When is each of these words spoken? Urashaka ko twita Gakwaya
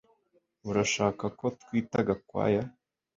Urashaka 0.69 1.25
ko 1.39 1.45
twita 1.61 1.99
Gakwaya 2.07 2.63